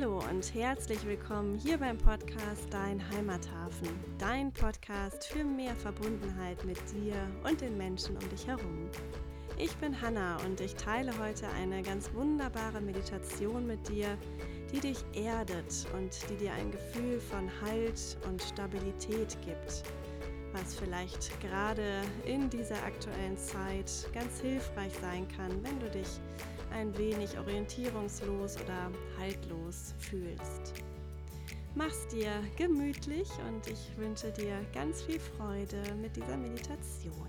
[0.00, 3.88] Hallo und herzlich willkommen hier beim Podcast Dein Heimathafen,
[4.18, 8.88] dein Podcast für mehr Verbundenheit mit dir und den Menschen um dich herum.
[9.56, 14.16] Ich bin Hanna und ich teile heute eine ganz wunderbare Meditation mit dir,
[14.72, 19.82] die dich erdet und die dir ein Gefühl von Halt und Stabilität gibt,
[20.52, 26.20] was vielleicht gerade in dieser aktuellen Zeit ganz hilfreich sein kann, wenn du dich
[26.72, 30.74] ein wenig orientierungslos oder haltlos fühlst.
[31.74, 37.28] Mach's dir gemütlich und ich wünsche dir ganz viel Freude mit dieser Meditation.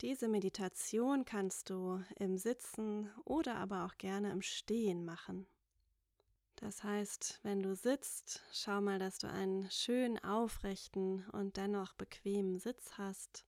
[0.00, 5.48] Diese Meditation kannst du im Sitzen oder aber auch gerne im Stehen machen.
[6.54, 12.58] Das heißt, wenn du sitzt, schau mal, dass du einen schön aufrechten und dennoch bequemen
[12.58, 13.44] Sitz hast.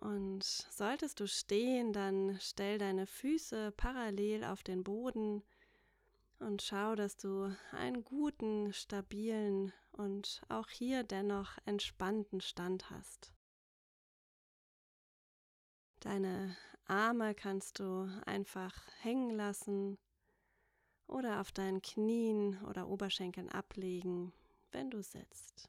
[0.00, 5.42] Und solltest du stehen, dann stell deine Füße parallel auf den Boden
[6.38, 13.32] und schau, dass du einen guten, stabilen und auch hier dennoch entspannten Stand hast.
[15.98, 19.98] Deine Arme kannst du einfach hängen lassen
[21.08, 24.32] oder auf deinen Knien oder Oberschenkeln ablegen,
[24.70, 25.68] wenn du sitzt.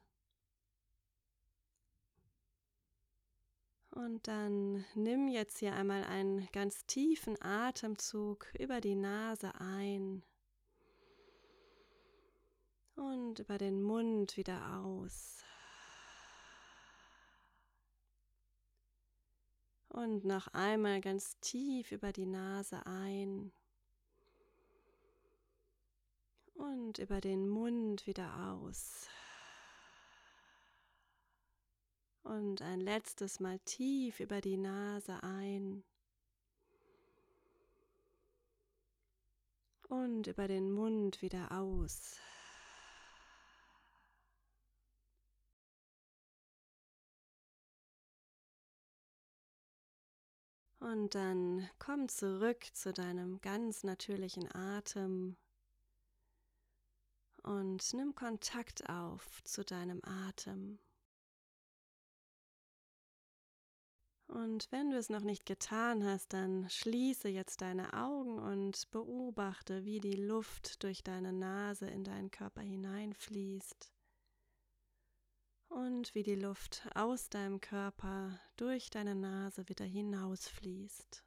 [4.05, 10.23] Und dann nimm jetzt hier einmal einen ganz tiefen Atemzug über die Nase ein
[12.95, 15.43] und über den Mund wieder aus.
[19.89, 23.51] Und noch einmal ganz tief über die Nase ein
[26.53, 29.09] und über den Mund wieder aus.
[32.23, 35.83] Und ein letztes Mal tief über die Nase ein.
[39.87, 42.19] Und über den Mund wieder aus.
[50.79, 55.35] Und dann komm zurück zu deinem ganz natürlichen Atem
[57.43, 60.79] und nimm Kontakt auf zu deinem Atem.
[64.29, 69.85] Und wenn du es noch nicht getan hast, dann schließe jetzt deine Augen und beobachte,
[69.85, 73.91] wie die Luft durch deine Nase in deinen Körper hineinfließt
[75.69, 81.23] und wie die Luft aus deinem Körper durch deine Nase wieder hinausfließt.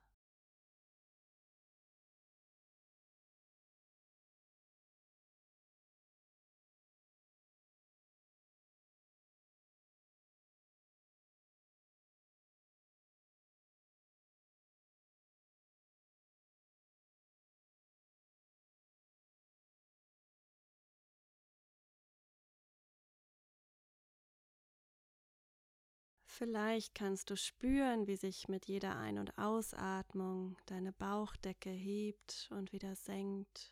[26.35, 32.73] Vielleicht kannst du spüren, wie sich mit jeder Ein- und Ausatmung deine Bauchdecke hebt und
[32.73, 33.71] wieder senkt.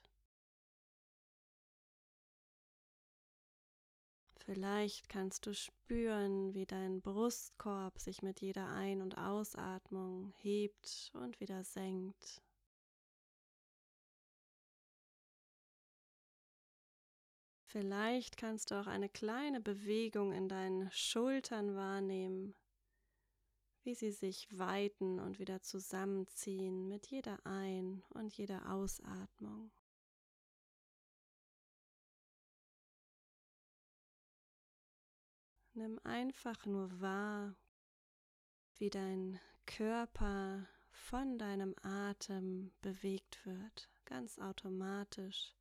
[4.44, 11.41] Vielleicht kannst du spüren, wie dein Brustkorb sich mit jeder Ein- und Ausatmung hebt und
[11.41, 12.43] wieder senkt.
[17.70, 22.56] Vielleicht kannst du auch eine kleine Bewegung in deinen Schultern wahrnehmen,
[23.84, 29.70] wie sie sich weiten und wieder zusammenziehen mit jeder Ein- und jeder Ausatmung.
[35.75, 37.54] Nimm einfach nur wahr,
[38.78, 45.54] wie dein Körper von deinem Atem bewegt wird, ganz automatisch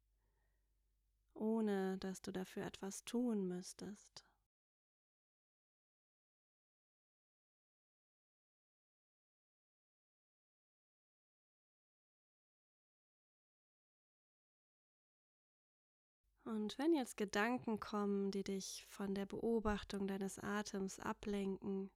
[1.33, 4.23] ohne dass du dafür etwas tun müsstest.
[16.49, 21.91] Und wenn jetzt Gedanken kommen, die dich von der Beobachtung deines Atems ablenken,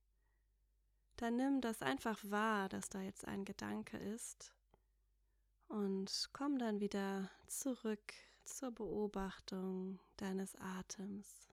[1.15, 4.53] dann nimm das einfach wahr, dass da jetzt ein Gedanke ist
[5.69, 8.13] und komm dann wieder zurück
[8.45, 11.52] zur Beobachtung deines Atems.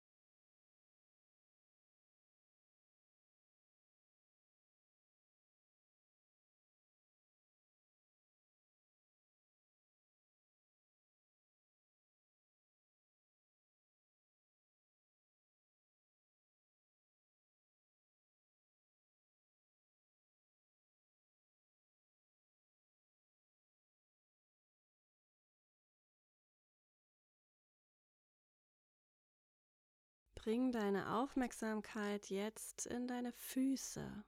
[30.46, 34.24] Bring deine Aufmerksamkeit jetzt in deine Füße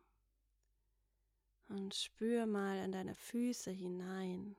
[1.69, 4.57] und spür mal in deine Füße hinein.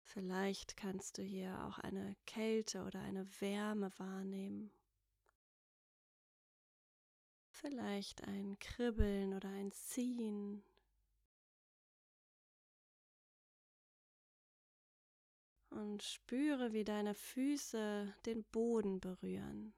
[0.00, 4.72] Vielleicht kannst du hier auch eine Kälte oder eine Wärme wahrnehmen.
[7.50, 10.64] Vielleicht ein Kribbeln oder ein Ziehen.
[15.78, 19.72] Und spüre, wie deine Füße den Boden berühren.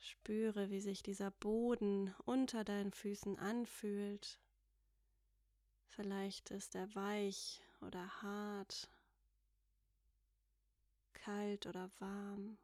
[0.00, 4.40] Spüre, wie sich dieser Boden unter deinen Füßen anfühlt.
[5.86, 8.90] Vielleicht ist er weich oder hart,
[11.12, 12.58] kalt oder warm.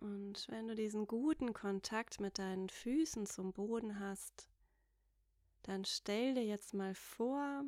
[0.00, 4.48] Und wenn du diesen guten Kontakt mit deinen Füßen zum Boden hast,
[5.62, 7.64] dann stell dir jetzt mal vor,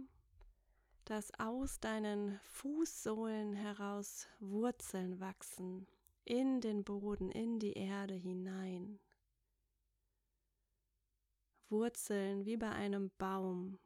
[1.06, 5.88] dass aus deinen Fußsohlen heraus Wurzeln wachsen
[6.24, 9.00] in den Boden, in die Erde hinein.
[11.68, 13.80] Wurzeln wie bei einem Baum,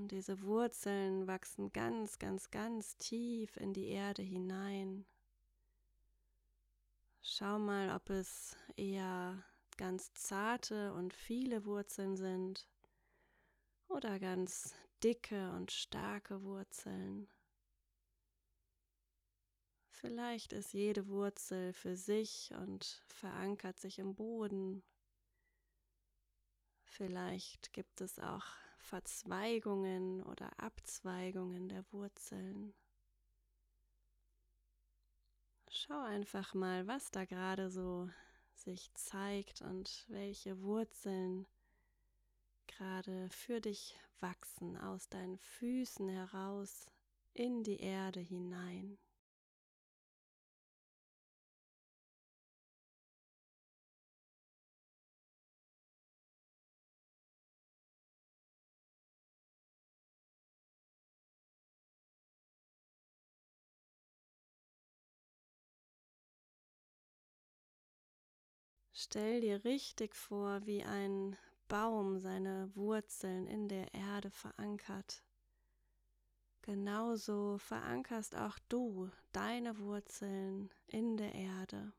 [0.00, 5.04] Und diese Wurzeln wachsen ganz, ganz, ganz tief in die Erde hinein.
[7.20, 9.44] Schau mal, ob es eher
[9.76, 12.66] ganz zarte und viele Wurzeln sind
[13.88, 14.74] oder ganz
[15.04, 17.28] dicke und starke Wurzeln.
[19.90, 24.82] Vielleicht ist jede Wurzel für sich und verankert sich im Boden.
[26.84, 28.46] Vielleicht gibt es auch
[28.80, 32.74] Verzweigungen oder Abzweigungen der Wurzeln.
[35.70, 38.10] Schau einfach mal, was da gerade so
[38.54, 41.46] sich zeigt und welche Wurzeln
[42.66, 46.86] gerade für dich wachsen aus deinen Füßen heraus
[47.32, 48.98] in die Erde hinein.
[69.02, 71.34] Stell dir richtig vor, wie ein
[71.68, 75.24] Baum seine Wurzeln in der Erde verankert.
[76.60, 81.94] Genauso verankerst auch du deine Wurzeln in der Erde.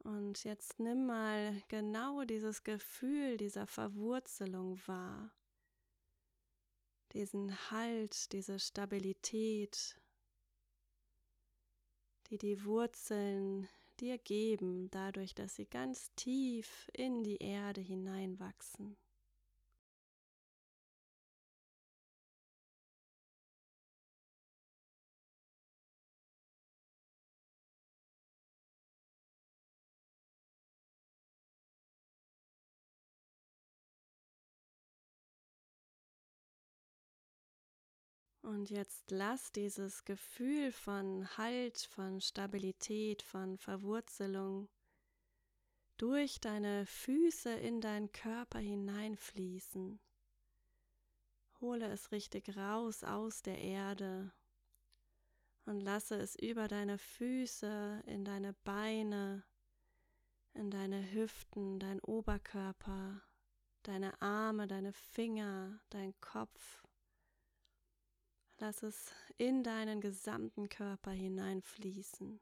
[0.00, 5.34] Und jetzt nimm mal genau dieses Gefühl dieser Verwurzelung wahr.
[7.14, 10.01] Diesen Halt, diese Stabilität,
[12.32, 13.68] die die Wurzeln
[14.00, 18.96] dir geben, dadurch, dass sie ganz tief in die Erde hineinwachsen.
[38.42, 44.68] Und jetzt lass dieses Gefühl von Halt, von Stabilität, von Verwurzelung
[45.96, 50.00] durch deine Füße in deinen Körper hineinfließen.
[51.60, 54.32] Hole es richtig raus aus der Erde
[55.64, 59.44] und lasse es über deine Füße, in deine Beine,
[60.54, 63.22] in deine Hüften, dein Oberkörper,
[63.84, 66.81] deine Arme, deine Finger, dein Kopf
[68.62, 72.40] Lass es in deinen gesamten Körper hineinfließen.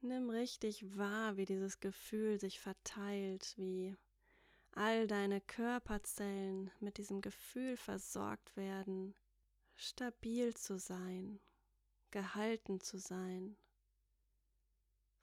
[0.00, 3.96] Nimm richtig wahr, wie dieses Gefühl sich verteilt, wie
[4.72, 9.14] all deine Körperzellen mit diesem Gefühl versorgt werden,
[9.76, 11.38] stabil zu sein,
[12.10, 13.56] gehalten zu sein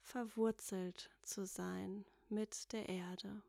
[0.08, 3.42] verwurzelt zu sein mit der Erde.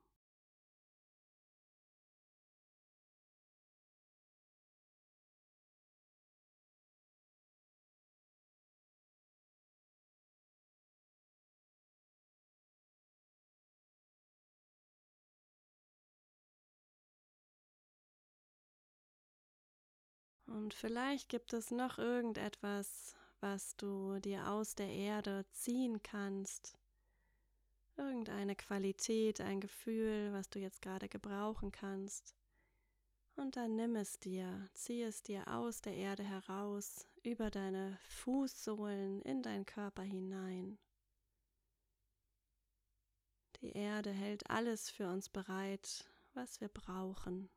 [20.45, 26.77] Und vielleicht gibt es noch irgendetwas, was du dir aus der Erde ziehen kannst.
[27.97, 32.35] Irgendeine Qualität, ein Gefühl, was du jetzt gerade gebrauchen kannst.
[33.35, 39.21] Und dann nimm es dir, zieh es dir aus der Erde heraus, über deine Fußsohlen
[39.21, 40.77] in deinen Körper hinein.
[43.61, 47.49] Die Erde hält alles für uns bereit, was wir brauchen.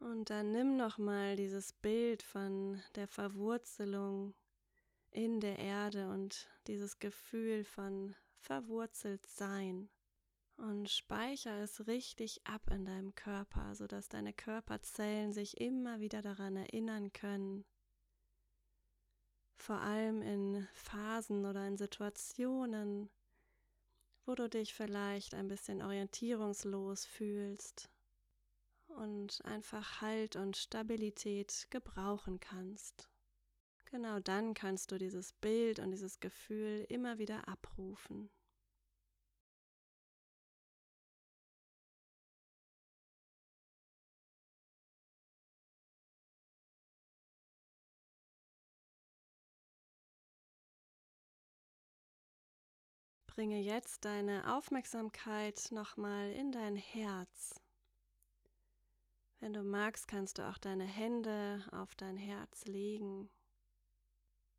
[0.00, 4.34] Und dann nimm noch mal dieses Bild von der Verwurzelung
[5.10, 9.88] in der Erde und dieses Gefühl von verwurzelt sein
[10.56, 16.56] und speicher es richtig ab in deinem Körper, sodass deine Körperzellen sich immer wieder daran
[16.56, 17.64] erinnern können.
[19.56, 23.10] Vor allem in Phasen oder in Situationen,
[24.24, 27.90] wo du dich vielleicht ein bisschen orientierungslos fühlst
[28.98, 33.08] und einfach Halt und Stabilität gebrauchen kannst.
[33.90, 38.30] Genau dann kannst du dieses Bild und dieses Gefühl immer wieder abrufen.
[53.26, 57.60] Bringe jetzt deine Aufmerksamkeit nochmal in dein Herz.
[59.40, 63.30] Wenn du magst, kannst du auch deine Hände auf dein Herz legen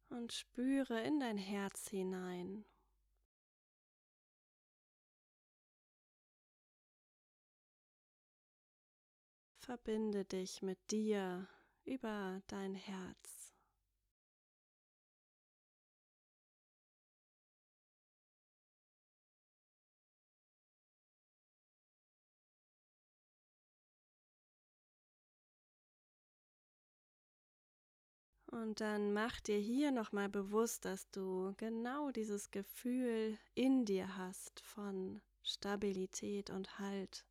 [0.08, 2.64] und spüre in dein Herz hinein.
[9.60, 11.48] Verbinde dich mit dir
[11.84, 13.49] über dein Herz.
[28.52, 34.60] Und dann mach dir hier nochmal bewusst, dass du genau dieses Gefühl in dir hast
[34.62, 37.26] von Stabilität und Halt.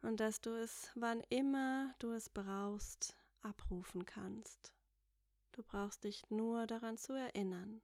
[0.00, 4.72] Und dass du es, wann immer du es brauchst, abrufen kannst.
[5.52, 7.82] Du brauchst dich nur daran zu erinnern.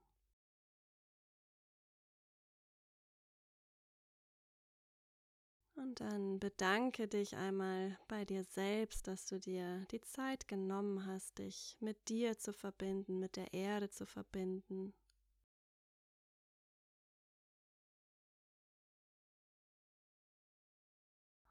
[5.82, 11.38] Und dann bedanke dich einmal bei dir selbst, dass du dir die Zeit genommen hast,
[11.38, 14.92] dich mit dir zu verbinden, mit der Erde zu verbinden.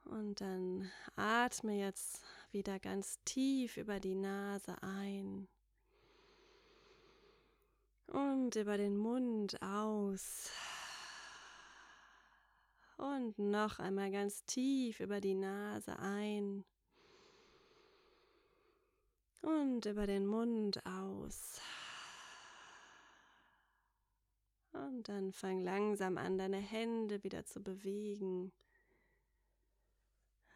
[0.03, 2.21] Und dann atme jetzt
[2.51, 5.47] wieder ganz tief über die Nase ein
[8.05, 10.51] und über den Mund aus.
[12.99, 16.65] Und noch einmal ganz tief über die Nase ein.
[19.41, 21.61] Und über den Mund aus.
[24.73, 28.51] Und dann fang langsam an, deine Hände wieder zu bewegen.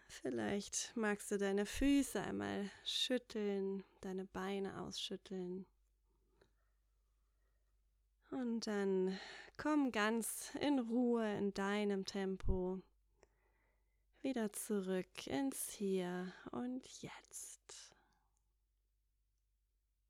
[0.10, 5.66] Vielleicht magst du deine Füße einmal schütteln, deine Beine ausschütteln.
[8.34, 9.20] Und dann
[9.58, 12.82] komm ganz in Ruhe in deinem Tempo
[14.22, 17.93] wieder zurück ins Hier und Jetzt.